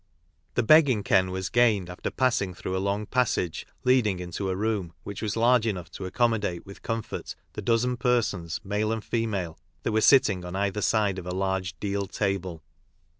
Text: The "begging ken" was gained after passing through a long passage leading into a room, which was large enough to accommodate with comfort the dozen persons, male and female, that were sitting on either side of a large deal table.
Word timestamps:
The 0.55 0.63
"begging 0.63 1.03
ken" 1.03 1.29
was 1.29 1.49
gained 1.49 1.87
after 1.87 2.09
passing 2.09 2.55
through 2.55 2.75
a 2.75 2.81
long 2.81 3.05
passage 3.05 3.67
leading 3.83 4.17
into 4.19 4.49
a 4.49 4.55
room, 4.55 4.93
which 5.03 5.21
was 5.21 5.37
large 5.37 5.67
enough 5.67 5.91
to 5.91 6.05
accommodate 6.07 6.65
with 6.65 6.81
comfort 6.81 7.35
the 7.53 7.61
dozen 7.61 7.97
persons, 7.97 8.59
male 8.63 8.91
and 8.91 9.03
female, 9.05 9.59
that 9.83 9.91
were 9.91 10.01
sitting 10.01 10.43
on 10.43 10.55
either 10.55 10.81
side 10.81 11.19
of 11.19 11.27
a 11.27 11.35
large 11.35 11.79
deal 11.79 12.07
table. 12.07 12.63